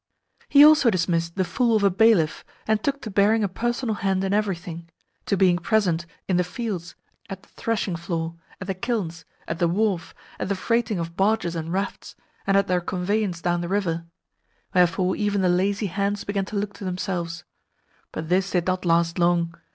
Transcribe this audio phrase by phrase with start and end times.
[0.49, 4.23] He also dismissed the fool of a bailiff, and took to bearing a personal hand
[4.23, 4.89] in everything
[5.27, 6.95] to being present in the fields,
[7.29, 11.55] at the threshing floor, at the kilns, at the wharf, at the freighting of barges
[11.55, 12.15] and rafts,
[12.47, 14.05] and at their conveyance down the river:
[14.73, 17.43] wherefore even the lazy hands began to look to themselves.
[18.11, 19.53] But this did not last long.